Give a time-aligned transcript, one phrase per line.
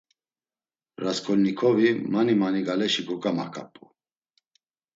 [1.03, 3.83] Rasǩolnikovi mani mani galeşi kogamaǩap̌u.